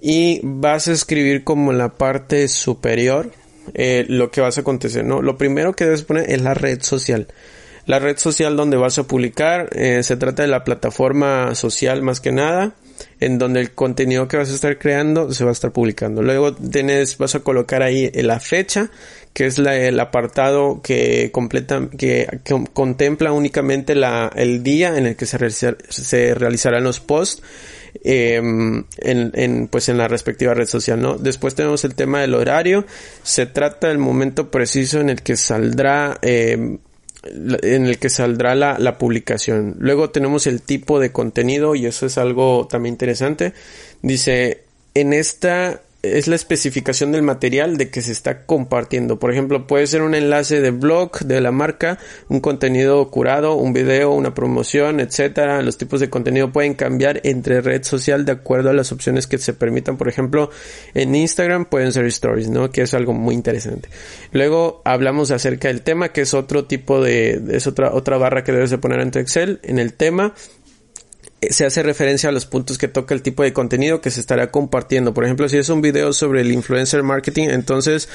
y 0.00 0.38
vas 0.44 0.86
a 0.86 0.92
escribir 0.92 1.42
como 1.42 1.72
la 1.72 1.94
parte 1.94 2.46
superior 2.46 3.32
eh, 3.74 4.06
lo 4.08 4.30
que 4.30 4.40
vas 4.40 4.56
a 4.56 4.60
acontecer, 4.60 5.04
¿no? 5.04 5.20
Lo 5.20 5.36
primero 5.36 5.74
que 5.74 5.84
debes 5.84 6.04
poner 6.04 6.30
es 6.30 6.40
la 6.42 6.54
red 6.54 6.80
social. 6.80 7.26
La 7.86 7.98
red 7.98 8.18
social 8.18 8.56
donde 8.56 8.76
vas 8.76 8.98
a 8.98 9.02
publicar, 9.08 9.68
eh, 9.72 10.04
se 10.04 10.16
trata 10.16 10.42
de 10.42 10.48
la 10.48 10.62
plataforma 10.62 11.56
social 11.56 12.02
más 12.02 12.20
que 12.20 12.30
nada 12.30 12.76
en 13.20 13.38
donde 13.38 13.60
el 13.60 13.72
contenido 13.72 14.28
que 14.28 14.36
vas 14.36 14.50
a 14.50 14.54
estar 14.54 14.78
creando 14.78 15.32
se 15.32 15.44
va 15.44 15.50
a 15.50 15.52
estar 15.52 15.72
publicando. 15.72 16.22
Luego 16.22 16.54
tienes, 16.54 17.18
vas 17.18 17.34
a 17.34 17.40
colocar 17.40 17.82
ahí 17.82 18.10
la 18.14 18.40
fecha, 18.40 18.90
que 19.32 19.46
es 19.46 19.58
el 19.58 20.00
apartado 20.00 20.80
que 20.82 21.30
completa, 21.32 21.88
que, 21.96 22.40
contempla 22.72 23.32
únicamente 23.32 23.94
la, 23.94 24.30
el 24.34 24.62
día 24.62 24.96
en 24.96 25.06
el 25.06 25.16
que 25.16 25.26
se, 25.26 25.76
se 25.88 26.34
realizarán 26.34 26.84
los 26.84 27.00
posts. 27.00 27.42
Em, 28.04 28.84
en, 28.98 29.32
en, 29.34 29.68
pues 29.68 29.88
en 29.88 29.96
la 29.96 30.06
respectiva 30.06 30.54
red 30.54 30.66
social, 30.66 31.00
¿no? 31.00 31.16
Después 31.16 31.54
tenemos 31.54 31.84
el 31.84 31.94
tema 31.94 32.20
del 32.20 32.34
horario. 32.34 32.84
Se 33.22 33.46
trata 33.46 33.88
del 33.88 33.98
momento 33.98 34.50
preciso 34.50 35.00
en 35.00 35.08
el 35.08 35.22
que 35.22 35.36
saldrá 35.36 36.18
eh, 36.22 36.78
en 37.32 37.86
el 37.86 37.98
que 37.98 38.08
saldrá 38.08 38.54
la, 38.54 38.78
la, 38.78 38.98
publicación. 38.98 39.76
Luego 39.78 40.10
tenemos 40.10 40.46
el 40.46 40.62
tipo 40.62 40.98
de 41.00 41.12
contenido 41.12 41.74
y 41.74 41.86
eso 41.86 42.06
es 42.06 42.18
algo 42.18 42.66
también 42.70 42.94
interesante. 42.94 43.52
Dice, 44.02 44.62
en 44.94 45.12
esta 45.12 45.80
es 46.14 46.28
la 46.28 46.36
especificación 46.36 47.12
del 47.12 47.22
material 47.22 47.76
de 47.76 47.90
que 47.90 48.02
se 48.02 48.12
está 48.12 48.44
compartiendo. 48.46 49.18
Por 49.18 49.32
ejemplo, 49.32 49.66
puede 49.66 49.86
ser 49.86 50.02
un 50.02 50.14
enlace 50.14 50.60
de 50.60 50.70
blog 50.70 51.18
de 51.20 51.40
la 51.40 51.52
marca, 51.52 51.98
un 52.28 52.40
contenido 52.40 53.10
curado, 53.10 53.54
un 53.54 53.72
video, 53.72 54.12
una 54.12 54.34
promoción, 54.34 55.00
etcétera. 55.00 55.62
Los 55.62 55.78
tipos 55.78 56.00
de 56.00 56.10
contenido 56.10 56.52
pueden 56.52 56.74
cambiar 56.74 57.20
entre 57.24 57.60
red 57.60 57.82
social 57.82 58.24
de 58.24 58.32
acuerdo 58.32 58.70
a 58.70 58.72
las 58.72 58.92
opciones 58.92 59.26
que 59.26 59.38
se 59.38 59.52
permitan. 59.52 59.96
Por 59.96 60.08
ejemplo, 60.08 60.50
en 60.94 61.14
Instagram 61.14 61.64
pueden 61.66 61.92
ser 61.92 62.06
stories, 62.06 62.48
¿no? 62.48 62.70
Que 62.70 62.82
es 62.82 62.94
algo 62.94 63.12
muy 63.12 63.34
interesante. 63.34 63.88
Luego 64.32 64.82
hablamos 64.84 65.30
acerca 65.30 65.68
del 65.68 65.82
tema, 65.82 66.12
que 66.12 66.22
es 66.22 66.34
otro 66.34 66.66
tipo 66.66 67.02
de, 67.02 67.42
es 67.50 67.66
otra, 67.66 67.92
otra 67.92 68.16
barra 68.18 68.44
que 68.44 68.52
debes 68.52 68.70
de 68.70 68.78
poner 68.78 69.00
en 69.00 69.10
tu 69.10 69.18
Excel. 69.18 69.60
En 69.62 69.78
el 69.78 69.94
tema 69.94 70.34
se 71.50 71.64
hace 71.64 71.82
referencia 71.82 72.28
a 72.28 72.32
los 72.32 72.46
puntos 72.46 72.78
que 72.78 72.88
toca 72.88 73.14
el 73.14 73.22
tipo 73.22 73.42
de 73.42 73.52
contenido 73.52 74.00
que 74.00 74.10
se 74.10 74.20
estará 74.20 74.50
compartiendo. 74.50 75.14
Por 75.14 75.24
ejemplo, 75.24 75.48
si 75.48 75.58
es 75.58 75.68
un 75.68 75.80
video 75.80 76.12
sobre 76.12 76.40
el 76.40 76.52
influencer 76.52 77.02
marketing, 77.02 77.48
entonces 77.50 78.08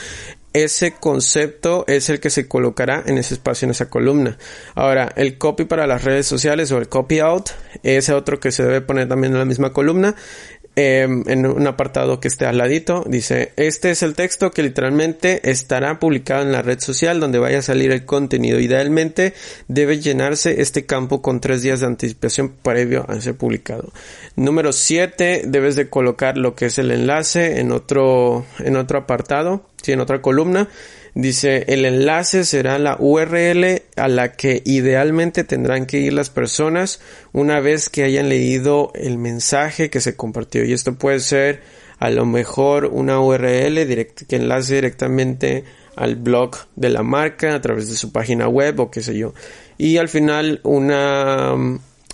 ese 0.53 0.91
concepto 0.93 1.85
es 1.87 2.09
el 2.09 2.19
que 2.19 2.29
se 2.29 2.47
colocará 2.47 3.03
en 3.05 3.17
ese 3.17 3.35
espacio, 3.35 3.65
en 3.65 3.71
esa 3.71 3.89
columna. 3.89 4.37
Ahora, 4.75 5.11
el 5.15 5.37
copy 5.37 5.65
para 5.65 5.87
las 5.87 6.03
redes 6.03 6.25
sociales 6.27 6.71
o 6.71 6.77
el 6.77 6.89
copy 6.89 7.19
out, 7.19 7.49
ese 7.83 8.13
otro 8.13 8.39
que 8.39 8.51
se 8.51 8.63
debe 8.63 8.81
poner 8.81 9.07
también 9.07 9.33
en 9.33 9.39
la 9.39 9.45
misma 9.45 9.71
columna. 9.71 10.15
Em, 10.77 11.23
en 11.27 11.45
un 11.45 11.67
apartado 11.67 12.21
que 12.21 12.29
esté 12.29 12.45
al 12.45 12.57
ladito, 12.57 13.03
dice, 13.05 13.51
este 13.57 13.91
es 13.91 14.03
el 14.03 14.15
texto 14.15 14.51
que 14.51 14.63
literalmente 14.63 15.51
estará 15.51 15.99
publicado 15.99 16.43
en 16.43 16.53
la 16.53 16.61
red 16.61 16.79
social 16.79 17.19
donde 17.19 17.39
vaya 17.39 17.59
a 17.59 17.61
salir 17.61 17.91
el 17.91 18.05
contenido. 18.05 18.57
Idealmente 18.57 19.33
debe 19.67 19.99
llenarse 19.99 20.61
este 20.61 20.85
campo 20.85 21.21
con 21.21 21.41
tres 21.41 21.61
días 21.61 21.81
de 21.81 21.87
anticipación 21.87 22.53
previo 22.63 23.05
a 23.09 23.19
ser 23.19 23.35
publicado. 23.35 23.91
Número 24.37 24.71
7, 24.71 25.43
debes 25.45 25.75
de 25.75 25.89
colocar 25.89 26.37
lo 26.37 26.55
que 26.55 26.67
es 26.67 26.77
el 26.77 26.91
enlace 26.91 27.59
en 27.59 27.73
otro, 27.73 28.45
en 28.59 28.77
otro 28.77 28.99
apartado, 28.99 29.65
sí, 29.81 29.91
en 29.91 29.99
otra 29.99 30.21
columna. 30.21 30.69
Dice, 31.13 31.65
el 31.67 31.83
enlace 31.83 32.45
será 32.45 32.79
la 32.79 32.95
URL 32.97 33.81
a 33.97 34.07
la 34.07 34.31
que 34.31 34.61
idealmente 34.65 35.43
tendrán 35.43 35.85
que 35.85 35.99
ir 35.99 36.13
las 36.13 36.29
personas 36.29 37.01
una 37.33 37.59
vez 37.59 37.89
que 37.89 38.03
hayan 38.03 38.29
leído 38.29 38.91
el 38.95 39.17
mensaje 39.17 39.89
que 39.89 39.99
se 39.99 40.15
compartió. 40.15 40.63
Y 40.63 40.71
esto 40.71 40.95
puede 40.95 41.19
ser 41.19 41.61
a 41.99 42.09
lo 42.09 42.25
mejor 42.25 42.85
una 42.85 43.19
URL 43.19 43.85
que 44.27 44.35
enlace 44.35 44.75
directamente 44.75 45.65
al 45.95 46.15
blog 46.15 46.55
de 46.75 46.89
la 46.89 47.03
marca 47.03 47.53
a 47.53 47.61
través 47.61 47.89
de 47.89 47.95
su 47.95 48.11
página 48.11 48.47
web 48.47 48.79
o 48.79 48.89
qué 48.89 49.01
sé 49.01 49.17
yo. 49.17 49.33
Y 49.77 49.97
al 49.97 50.09
final 50.09 50.61
una, 50.63 51.53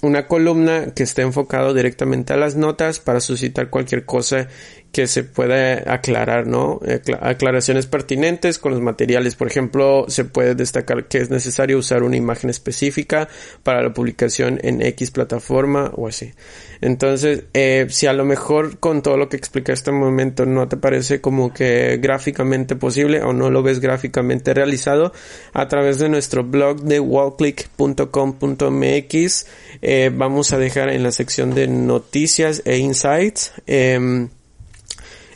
una 0.02 0.28
columna 0.28 0.94
que 0.94 1.04
esté 1.04 1.22
enfocado 1.22 1.74
directamente 1.74 2.34
a 2.34 2.38
las 2.38 2.56
notas 2.56 3.00
para 3.00 3.20
suscitar 3.20 3.70
cualquier 3.70 4.06
cosa 4.06 4.48
que 4.92 5.08
se 5.08 5.24
pueda 5.24 5.94
aclarar, 5.94 6.48
¿no? 6.48 6.80
Aclaraciones 7.22 7.88
pertinentes 7.88 8.58
con 8.58 8.72
los 8.72 8.82
materiales. 8.82 9.36
Por 9.36 9.48
ejemplo, 9.48 10.06
se 10.08 10.26
puede 10.26 10.56
destacar 10.56 11.08
que 11.08 11.20
es 11.20 11.30
necesario 11.30 11.78
usar 11.78 12.04
una 12.04 12.16
imagen 12.16 12.50
específica 12.50 13.28
para 13.64 13.82
la 13.82 13.94
publicación 13.94 14.60
en 14.64 14.82
X 14.82 15.12
plataforma 15.12 15.92
o 15.96 16.08
así. 16.08 16.34
Entonces, 16.82 17.46
eh, 17.54 17.88
si 17.90 18.08
a 18.08 18.14
lo 18.14 18.26
mejor 18.26 18.80
con 18.80 19.02
todo 19.02 19.18
lo 19.18 19.30
que 19.30 19.38
expliqué 19.38 19.72
este 19.72 19.92
momento 19.92 20.46
no 20.46 20.68
te 20.68 20.78
parece 20.78 21.22
como 21.22 21.54
que 21.54 21.98
gráficamente 21.98 22.76
posible 22.76 23.22
o 23.22 23.34
no 23.34 23.50
lo 23.50 23.64
ves 23.64 23.80
gráficamente 23.80 24.54
realizado, 24.54 25.14
a 25.54 25.68
través 25.68 26.00
de 26.00 26.10
nuestro 26.10 26.44
blog 26.44 26.82
de 26.82 27.00
wallclick.com.mx 27.00 29.48
eh, 29.82 30.12
vamos 30.14 30.54
a 30.54 30.58
dejar 30.58 30.90
en 30.90 31.04
la 31.04 31.12
sección 31.12 31.54
de 31.54 31.68
noticias 31.68 32.62
e 32.66 32.78
insights 32.78 33.54
em, 33.66 34.30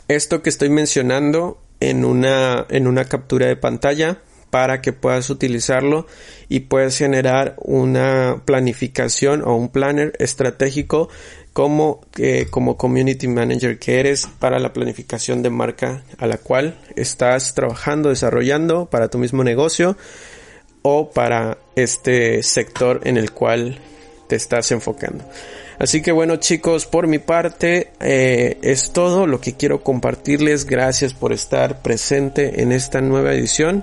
esto 0.08 0.42
que 0.42 0.50
estoy 0.50 0.70
mencionando 0.70 1.60
en 1.80 2.04
una, 2.04 2.66
en 2.70 2.86
una 2.86 3.04
captura 3.06 3.46
de 3.46 3.56
pantalla 3.56 4.22
para 4.50 4.82
que 4.82 4.92
puedas 4.92 5.30
utilizarlo 5.30 6.06
y 6.48 6.60
puedas 6.60 6.98
generar 6.98 7.54
una 7.58 8.42
planificación 8.44 9.42
o 9.42 9.56
un 9.56 9.70
planner 9.70 10.12
estratégico 10.18 11.08
como, 11.54 12.02
eh, 12.18 12.46
como 12.50 12.76
community 12.76 13.28
manager 13.28 13.78
que 13.78 13.98
eres 13.98 14.28
para 14.38 14.58
la 14.58 14.72
planificación 14.72 15.42
de 15.42 15.50
marca 15.50 16.02
a 16.18 16.26
la 16.26 16.36
cual 16.36 16.78
estás 16.96 17.54
trabajando, 17.54 18.10
desarrollando 18.10 18.86
para 18.86 19.08
tu 19.08 19.18
mismo 19.18 19.42
negocio 19.42 19.96
o 20.82 21.10
para 21.10 21.58
este 21.76 22.42
sector 22.42 23.00
en 23.04 23.16
el 23.16 23.32
cual 23.32 23.80
te 24.28 24.36
estás 24.36 24.70
enfocando. 24.72 25.24
Así 25.82 26.00
que 26.00 26.12
bueno 26.12 26.36
chicos, 26.36 26.86
por 26.86 27.08
mi 27.08 27.18
parte 27.18 27.90
eh, 27.98 28.56
es 28.62 28.92
todo 28.92 29.26
lo 29.26 29.40
que 29.40 29.54
quiero 29.54 29.82
compartirles. 29.82 30.64
Gracias 30.64 31.12
por 31.12 31.32
estar 31.32 31.82
presente 31.82 32.62
en 32.62 32.70
esta 32.70 33.00
nueva 33.00 33.34
edición. 33.34 33.82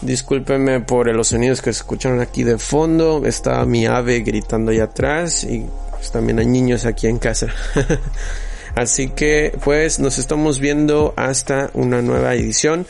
Discúlpenme 0.00 0.80
por 0.80 1.14
los 1.14 1.28
sonidos 1.28 1.60
que 1.60 1.70
se 1.74 1.80
escucharon 1.80 2.22
aquí 2.22 2.44
de 2.44 2.56
fondo. 2.56 3.26
Está 3.26 3.62
mi 3.66 3.84
ave 3.84 4.20
gritando 4.20 4.70
allá 4.70 4.84
atrás 4.84 5.44
y 5.44 5.66
pues, 5.90 6.10
también 6.10 6.38
hay 6.38 6.46
niños 6.46 6.86
aquí 6.86 7.08
en 7.08 7.18
casa. 7.18 7.48
Así 8.74 9.10
que 9.10 9.52
pues 9.62 9.98
nos 9.98 10.16
estamos 10.16 10.60
viendo 10.60 11.12
hasta 11.14 11.68
una 11.74 12.00
nueva 12.00 12.34
edición. 12.34 12.86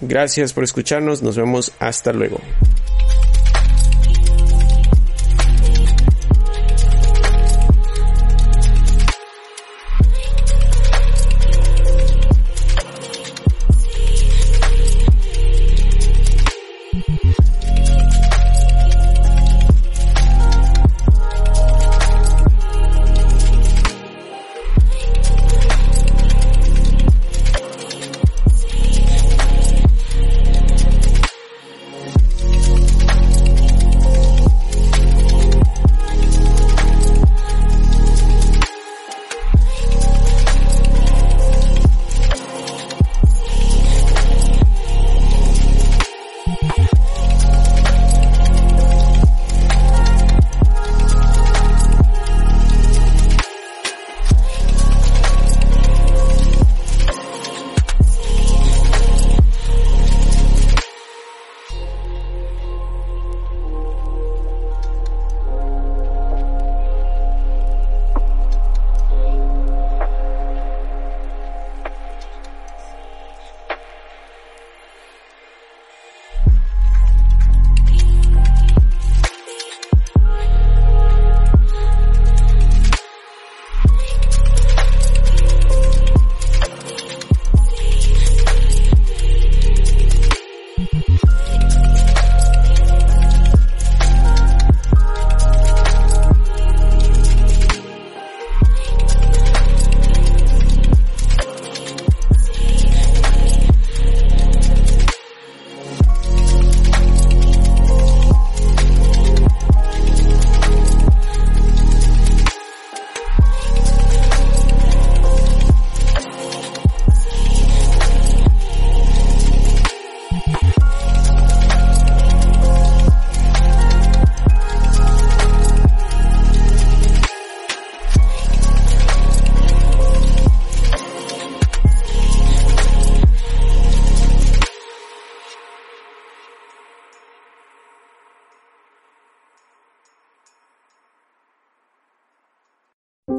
Gracias 0.00 0.52
por 0.52 0.62
escucharnos. 0.62 1.24
Nos 1.24 1.36
vemos 1.36 1.72
hasta 1.80 2.12
luego. 2.12 2.38